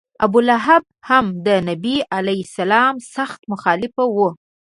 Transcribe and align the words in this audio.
ابولهب 0.25 0.83
هم 1.09 1.25
د 1.45 1.47
نبي 1.69 1.95
علیه 2.15 2.43
سلام 2.57 2.95
سخت 3.15 3.39
مخالف 3.51 3.93
و. 4.15 4.17